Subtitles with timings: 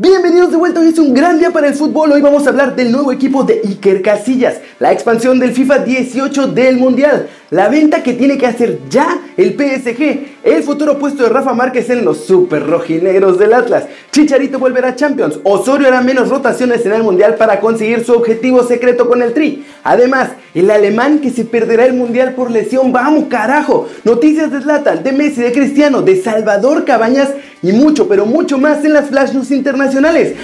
[0.00, 2.76] Bienvenidos de vuelta, hoy es un gran día para el fútbol, hoy vamos a hablar
[2.76, 8.02] del nuevo equipo de Iker Casillas, la expansión del FIFA 18 del Mundial, la venta
[8.02, 12.24] que tiene que hacer ya el PSG, el futuro puesto de Rafa Márquez en los
[12.24, 17.36] super rojinegros del Atlas, Chicharito volverá a Champions, Osorio hará menos rotaciones en el Mundial
[17.36, 21.94] para conseguir su objetivo secreto con el Tri, además, el alemán que se perderá el
[21.94, 27.30] Mundial por lesión, vamos carajo, noticias de Zlatan, de Messi, de Cristiano, de Salvador Cabañas
[27.62, 30.34] y mucho, pero mucho más en las Flash News internacionales.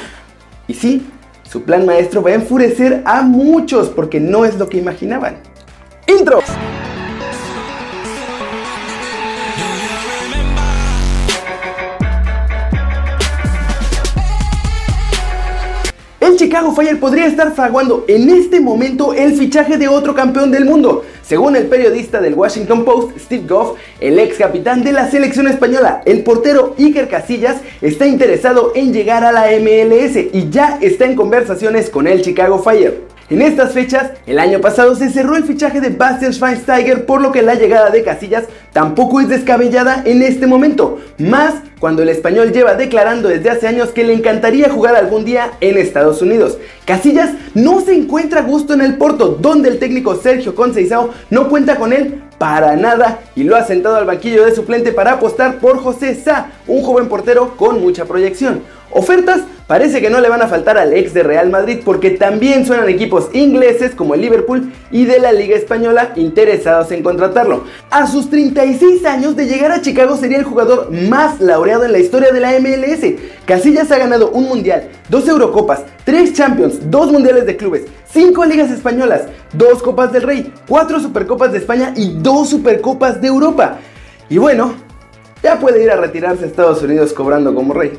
[0.66, 1.06] Y sí,
[1.50, 5.36] su plan maestro va a enfurecer a muchos porque no es lo que imaginaban.
[6.06, 6.40] Intro.
[16.44, 21.02] Chicago Fire podría estar fraguando en este momento el fichaje de otro campeón del mundo.
[21.22, 26.02] Según el periodista del Washington Post, Steve Goff, el ex capitán de la selección española,
[26.04, 31.16] el portero Iker Casillas, está interesado en llegar a la MLS y ya está en
[31.16, 33.13] conversaciones con el Chicago Fire.
[33.30, 37.32] En estas fechas, el año pasado se cerró el fichaje de Bastian Schweinsteiger, por lo
[37.32, 42.52] que la llegada de Casillas tampoco es descabellada en este momento, más cuando el español
[42.52, 46.58] lleva declarando desde hace años que le encantaría jugar algún día en Estados Unidos.
[46.84, 51.48] Casillas no se encuentra a gusto en el Porto, donde el técnico Sergio Conceição no
[51.48, 55.60] cuenta con él para nada y lo ha sentado al banquillo de suplente para apostar
[55.60, 58.62] por José Sá, un joven portero con mucha proyección.
[58.90, 62.66] Ofertas parece que no le van a faltar al ex de Real Madrid porque también
[62.66, 67.64] suenan equipos ingleses como el Liverpool y de la Liga Española interesados en contratarlo.
[67.90, 71.98] A sus 36 años de llegar a Chicago sería el jugador más laureado en la
[71.98, 73.14] historia de la MLS.
[73.46, 78.70] Casillas ha ganado un mundial, dos Eurocopas, tres Champions, dos mundiales de clubes, cinco ligas
[78.70, 83.78] españolas, dos Copas del Rey, cuatro Supercopas de España y dos Supercopas de Europa.
[84.28, 84.74] Y bueno,
[85.42, 87.98] ya puede ir a retirarse a Estados Unidos cobrando como rey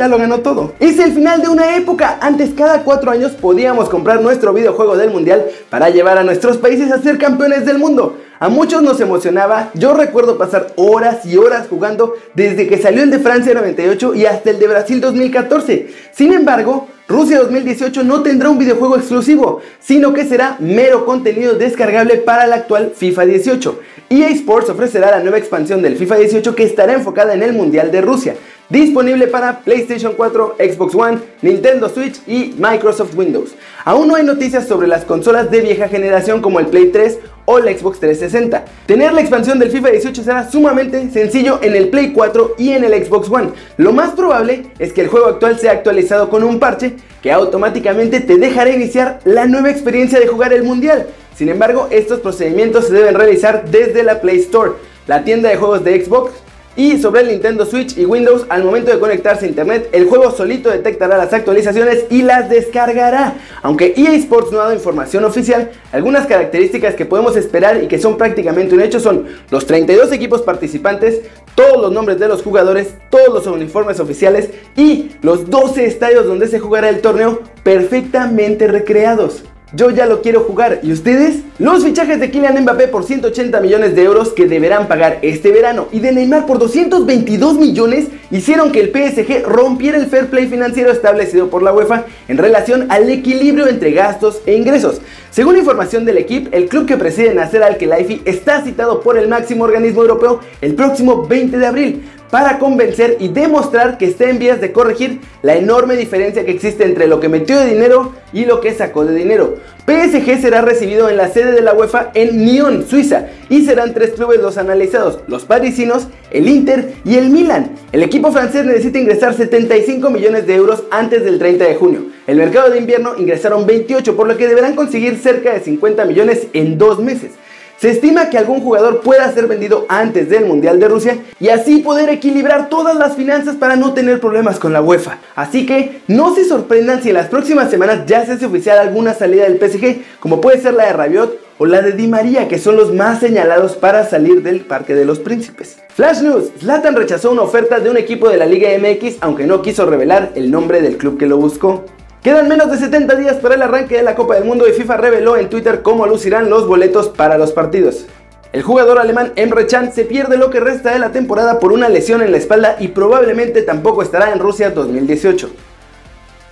[0.00, 0.72] ya lo ganó todo.
[0.80, 2.16] Es el final de una época.
[2.22, 6.90] Antes cada cuatro años podíamos comprar nuestro videojuego del mundial para llevar a nuestros países
[6.90, 8.16] a ser campeones del mundo.
[8.38, 13.10] A muchos nos emocionaba, yo recuerdo pasar horas y horas jugando desde que salió el
[13.10, 15.88] de Francia 98 y hasta el de Brasil 2014.
[16.12, 22.16] Sin embargo, Rusia 2018 no tendrá un videojuego exclusivo, sino que será mero contenido descargable
[22.16, 23.80] para el actual FIFA 18.
[24.08, 27.90] EA Sports ofrecerá la nueva expansión del FIFA 18 que estará enfocada en el Mundial
[27.90, 28.36] de Rusia.
[28.70, 33.56] Disponible para PlayStation 4, Xbox One, Nintendo Switch y Microsoft Windows.
[33.84, 37.58] Aún no hay noticias sobre las consolas de vieja generación como el Play 3 o
[37.58, 38.64] la Xbox 360.
[38.86, 42.84] Tener la expansión del FIFA 18 será sumamente sencillo en el Play 4 y en
[42.84, 43.48] el Xbox One.
[43.76, 48.20] Lo más probable es que el juego actual sea actualizado con un parche que automáticamente
[48.20, 51.08] te dejará iniciar la nueva experiencia de jugar el Mundial.
[51.34, 54.74] Sin embargo, estos procedimientos se deben realizar desde la Play Store,
[55.08, 56.34] la tienda de juegos de Xbox
[56.76, 60.30] y sobre el Nintendo Switch y Windows, al momento de conectarse a internet, el juego
[60.30, 63.34] solito detectará las actualizaciones y las descargará.
[63.62, 67.98] Aunque EA Sports no ha dado información oficial, algunas características que podemos esperar y que
[67.98, 71.22] son prácticamente un hecho son los 32 equipos participantes,
[71.54, 76.46] todos los nombres de los jugadores, todos los uniformes oficiales y los 12 estadios donde
[76.46, 79.42] se jugará el torneo perfectamente recreados.
[79.72, 80.80] Yo ya lo quiero jugar.
[80.82, 81.42] ¿Y ustedes?
[81.60, 85.86] Los fichajes de Kylian Mbappé por 180 millones de euros que deberán pagar este verano
[85.92, 90.90] y de Neymar por 222 millones hicieron que el PSG rompiera el fair play financiero
[90.90, 95.00] establecido por la UEFA en relación al equilibrio entre gastos e ingresos.
[95.30, 99.62] Según información del equipo, el club que preside Nasser Al-Khelaifi está citado por el máximo
[99.62, 104.60] organismo europeo el próximo 20 de abril para convencer y demostrar que está en vías
[104.60, 108.60] de corregir la enorme diferencia que existe entre lo que metió de dinero y lo
[108.60, 109.56] que sacó de dinero.
[109.86, 114.10] PSG será recibido en la sede de la UEFA en Nyon, Suiza, y serán tres
[114.10, 117.72] clubes los analizados, los parisinos, el Inter y el Milan.
[117.90, 122.02] El equipo francés necesita ingresar 75 millones de euros antes del 30 de junio.
[122.28, 126.46] El mercado de invierno ingresaron 28, por lo que deberán conseguir cerca de 50 millones
[126.52, 127.32] en dos meses.
[127.80, 131.78] Se estima que algún jugador pueda ser vendido antes del Mundial de Rusia y así
[131.78, 135.16] poder equilibrar todas las finanzas para no tener problemas con la UEFA.
[135.34, 139.14] Así que no se sorprendan si en las próximas semanas ya se hace oficial alguna
[139.14, 142.58] salida del PSG, como puede ser la de Rabiot o la de Di María, que
[142.58, 145.78] son los más señalados para salir del Parque de los Príncipes.
[145.94, 149.62] Flash News, Zlatan rechazó una oferta de un equipo de la Liga MX, aunque no
[149.62, 151.86] quiso revelar el nombre del club que lo buscó.
[152.22, 154.98] Quedan menos de 70 días para el arranque de la Copa del Mundo y FIFA
[154.98, 158.04] reveló en Twitter cómo lucirán los boletos para los partidos.
[158.52, 161.88] El jugador alemán Emre Can se pierde lo que resta de la temporada por una
[161.88, 165.48] lesión en la espalda y probablemente tampoco estará en Rusia 2018.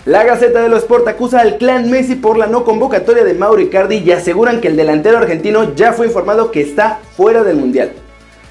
[0.07, 3.61] La Gaceta de los Sport acusa al clan Messi por la no convocatoria de Mauro
[3.61, 7.93] Icardi y aseguran que el delantero argentino ya fue informado que está fuera del Mundial.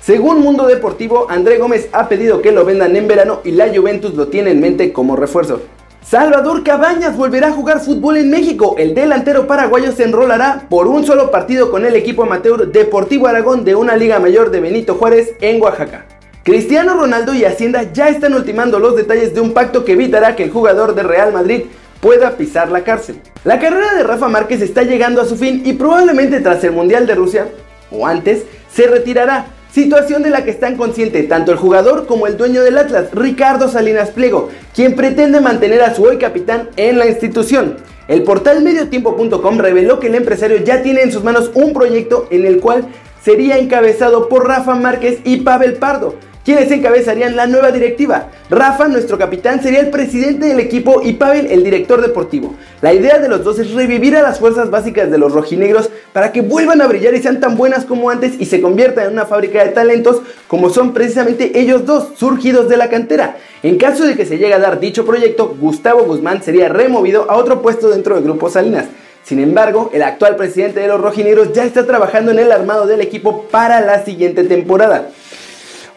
[0.01, 4.13] Según Mundo Deportivo, André Gómez ha pedido que lo vendan en verano y la Juventus
[4.13, 5.61] lo tiene en mente como refuerzo.
[6.09, 8.75] Salvador Cabañas volverá a jugar fútbol en México.
[8.77, 13.65] El delantero paraguayo se enrolará por un solo partido con el equipo amateur Deportivo Aragón
[13.65, 16.05] de una liga mayor de Benito Juárez en Oaxaca.
[16.43, 20.43] Cristiano Ronaldo y Hacienda ya están ultimando los detalles de un pacto que evitará que
[20.43, 21.63] el jugador de Real Madrid
[21.99, 23.19] pueda pisar la cárcel.
[23.43, 27.05] La carrera de Rafa Márquez está llegando a su fin y probablemente tras el Mundial
[27.05, 27.49] de Rusia,
[27.91, 32.35] o antes, se retirará Situación de la que están conscientes tanto el jugador como el
[32.35, 37.05] dueño del Atlas, Ricardo Salinas Pliego, quien pretende mantener a su hoy capitán en la
[37.05, 37.77] institución.
[38.07, 42.47] El portal mediotiempo.com reveló que el empresario ya tiene en sus manos un proyecto en
[42.47, 42.87] el cual
[43.21, 46.15] sería encabezado por Rafa Márquez y Pavel Pardo,
[46.47, 48.29] quienes encabezarían la nueva directiva.
[48.49, 52.55] Rafa, nuestro capitán, sería el presidente del equipo y Pavel el director deportivo.
[52.79, 56.31] La idea de los dos es revivir a las fuerzas básicas de los rojinegros para
[56.31, 59.25] que vuelvan a brillar y sean tan buenas como antes y se conviertan en una
[59.25, 63.35] fábrica de talentos como son precisamente ellos dos, surgidos de la cantera.
[63.61, 67.35] En caso de que se llegue a dar dicho proyecto, Gustavo Guzmán sería removido a
[67.35, 68.85] otro puesto dentro del grupo Salinas.
[69.21, 73.01] Sin embargo, el actual presidente de los rojinegros ya está trabajando en el armado del
[73.01, 75.09] equipo para la siguiente temporada.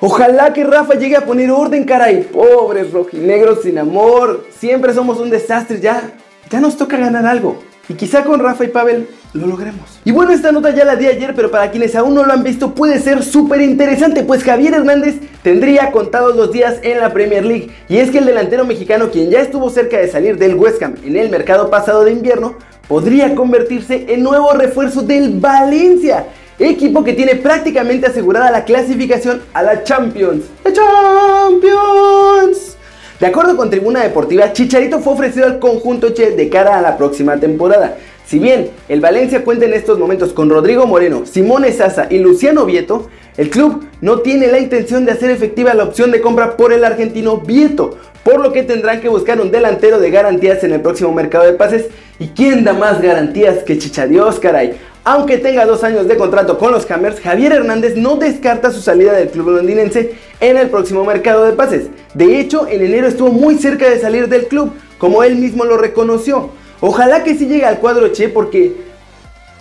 [0.03, 2.23] Ojalá que Rafa llegue a poner orden, caray.
[2.23, 4.47] Pobres rojinegros sin amor.
[4.59, 5.79] Siempre somos un desastre.
[5.79, 6.13] Ya,
[6.51, 7.59] ya nos toca ganar algo.
[7.87, 10.01] Y quizá con Rafa y Pavel lo logremos.
[10.05, 12.43] Y bueno, esta nota ya la di ayer, pero para quienes aún no lo han
[12.43, 17.45] visto puede ser súper interesante, pues Javier Hernández tendría contados los días en la Premier
[17.45, 17.71] League.
[17.89, 20.95] Y es que el delantero mexicano, quien ya estuvo cerca de salir del West Ham
[21.05, 22.55] en el mercado pasado de invierno,
[22.89, 26.27] podría convertirse en nuevo refuerzo del Valencia
[26.69, 30.45] equipo que tiene prácticamente asegurada la clasificación a la Champions.
[30.65, 32.77] ¡La Champions!
[33.19, 36.97] De acuerdo con Tribuna Deportiva, Chicharito fue ofrecido al conjunto Che de cara a la
[36.97, 37.99] próxima temporada.
[38.27, 42.65] Si bien el Valencia cuenta en estos momentos con Rodrigo Moreno, Simone Sasa y Luciano
[42.65, 46.73] Vieto, el club no tiene la intención de hacer efectiva la opción de compra por
[46.73, 50.81] el argentino Vieto, por lo que tendrán que buscar un delantero de garantías en el
[50.81, 51.87] próximo mercado de pases.
[52.19, 54.77] ¿Y quién da más garantías que Chichadios, caray?
[55.05, 59.13] Aunque tenga dos años de contrato con los Hammers, Javier Hernández no descarta su salida
[59.15, 61.87] del club londinense en el próximo mercado de pases.
[62.13, 65.79] De hecho, en enero estuvo muy cerca de salir del club, como él mismo lo
[65.79, 66.51] reconoció.
[66.81, 68.77] Ojalá que sí llegue al cuadro Che porque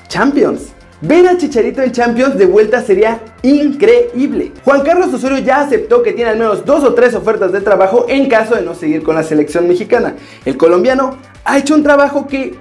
[0.09, 0.74] Champions.
[1.01, 4.51] Ver a Chicharito en Champions de vuelta sería increíble.
[4.65, 8.06] Juan Carlos Osorio ya aceptó que tiene al menos dos o tres ofertas de trabajo
[8.09, 10.15] en caso de no seguir con la selección mexicana.
[10.44, 12.56] El colombiano ha hecho un trabajo que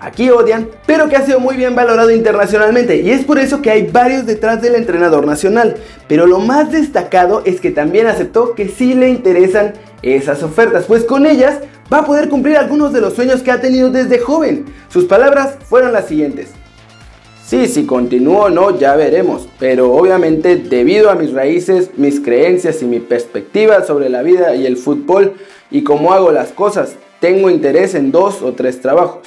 [0.00, 3.70] aquí odian, pero que ha sido muy bien valorado internacionalmente y es por eso que
[3.70, 5.76] hay varios detrás del entrenador nacional.
[6.08, 11.04] Pero lo más destacado es que también aceptó que sí le interesan esas ofertas, pues
[11.04, 11.58] con ellas
[11.92, 14.64] va a poder cumplir algunos de los sueños que ha tenido desde joven.
[14.88, 16.48] Sus palabras fueron las siguientes.
[17.44, 19.48] Sí, si continúo o no, ya veremos.
[19.58, 24.66] Pero obviamente debido a mis raíces, mis creencias y mi perspectiva sobre la vida y
[24.66, 25.34] el fútbol
[25.68, 29.26] y cómo hago las cosas, tengo interés en dos o tres trabajos.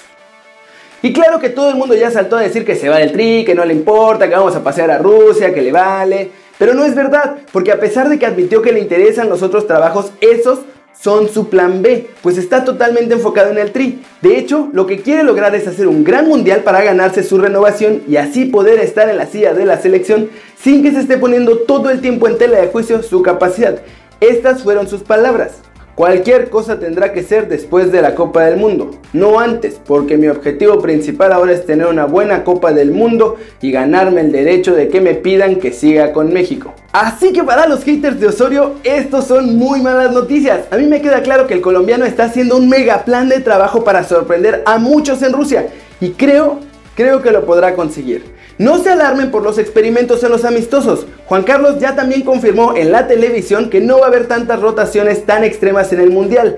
[1.04, 3.44] Y claro que todo el mundo ya saltó a decir que se va del tri,
[3.44, 6.32] que no le importa, que vamos a pasear a Rusia, que le vale.
[6.58, 9.68] Pero no es verdad, porque a pesar de que admitió que le interesan los otros
[9.68, 10.60] trabajos, esos
[10.98, 14.02] son su plan B, pues está totalmente enfocado en el tri.
[14.22, 18.04] De hecho, lo que quiere lograr es hacer un gran mundial para ganarse su renovación
[18.08, 21.58] y así poder estar en la silla de la selección sin que se esté poniendo
[21.58, 23.82] todo el tiempo en tela de juicio su capacidad.
[24.22, 25.56] Estas fueron sus palabras.
[25.96, 30.28] Cualquier cosa tendrá que ser después de la Copa del Mundo, no antes, porque mi
[30.28, 34.88] objetivo principal ahora es tener una buena Copa del Mundo y ganarme el derecho de
[34.88, 36.74] que me pidan que siga con México.
[36.94, 40.62] Así que para los haters de Osorio, estos son muy malas noticias.
[40.72, 43.84] A mí me queda claro que el colombiano está haciendo un mega plan de trabajo
[43.84, 45.68] para sorprender a muchos en Rusia
[46.02, 46.60] y creo,
[46.96, 48.34] creo que lo podrá conseguir.
[48.58, 51.08] No se alarmen por los experimentos en los amistosos.
[51.26, 55.26] Juan Carlos ya también confirmó en la televisión que no va a haber tantas rotaciones
[55.26, 56.58] tan extremas en el Mundial.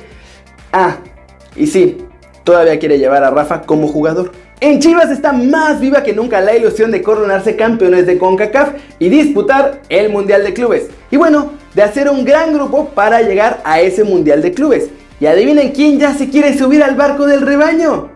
[0.74, 0.98] Ah,
[1.56, 1.98] y sí,
[2.44, 4.32] todavía quiere llevar a Rafa como jugador.
[4.60, 9.10] En Chivas está más viva que nunca la ilusión de coronarse campeones de CONCACAF y
[9.10, 10.88] disputar el Mundial de Clubes.
[11.12, 14.90] Y bueno, de hacer un gran grupo para llegar a ese Mundial de Clubes.
[15.20, 18.10] Y adivinen quién ya se quiere subir al barco del rebaño.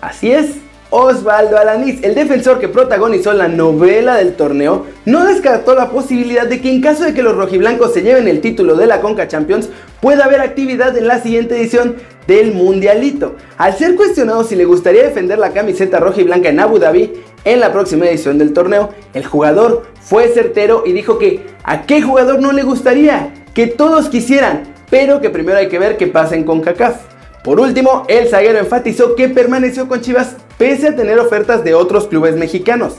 [0.00, 0.56] Así es,
[0.94, 6.60] Osvaldo Alanís, el defensor que protagonizó la novela del torneo, no descartó la posibilidad de
[6.60, 9.70] que en caso de que los rojiblancos se lleven el título de la Conca Champions,
[10.02, 11.96] pueda haber actividad en la siguiente edición
[12.26, 13.36] del Mundialito.
[13.56, 17.14] Al ser cuestionado si le gustaría defender la camiseta roja y blanca en Abu Dhabi
[17.46, 22.02] en la próxima edición del torneo, el jugador fue certero y dijo que a qué
[22.02, 26.34] jugador no le gustaría, que todos quisieran, pero que primero hay que ver qué pasa
[26.34, 27.12] en CONCACAF.
[27.42, 32.06] Por último, el zaguero enfatizó que permaneció con Chivas pese a tener ofertas de otros
[32.06, 32.98] clubes mexicanos,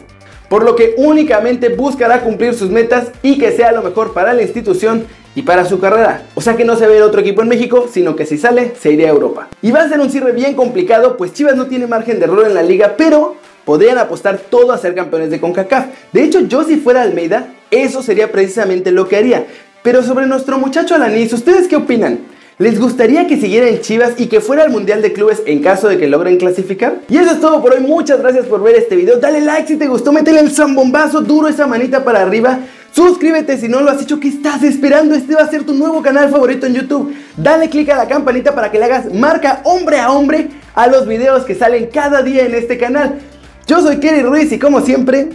[0.49, 4.41] por lo que únicamente buscará cumplir sus metas y que sea lo mejor para la
[4.41, 6.25] institución y para su carrera.
[6.35, 8.91] O sea que no se ve otro equipo en México, sino que si sale, se
[8.91, 9.47] iría a Europa.
[9.61, 12.45] Y va a ser un cierre bien complicado, pues Chivas no tiene margen de error
[12.45, 15.85] en la liga, pero podrían apostar todo a ser campeones de CONCACAF.
[16.11, 19.47] De hecho, yo si fuera Almeida, eso sería precisamente lo que haría.
[19.83, 22.19] Pero sobre nuestro muchacho Alanis, ¿ustedes qué opinan?
[22.59, 25.87] ¿Les gustaría que siguiera en Chivas y que fuera al Mundial de Clubes en caso
[25.87, 26.97] de que logren clasificar?
[27.09, 29.75] Y eso es todo por hoy, muchas gracias por ver este video, dale like si
[29.75, 32.59] te gustó, métele el zambombazo duro esa manita para arriba,
[32.91, 35.15] suscríbete si no lo has hecho, ¿qué estás esperando?
[35.15, 38.53] Este va a ser tu nuevo canal favorito en YouTube, dale click a la campanita
[38.53, 42.45] para que le hagas marca hombre a hombre a los videos que salen cada día
[42.45, 43.19] en este canal.
[43.65, 45.29] Yo soy Kerry Ruiz y como siempre,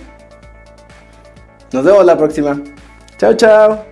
[1.73, 2.61] nos vemos la próxima.
[3.19, 3.88] Chao, chao.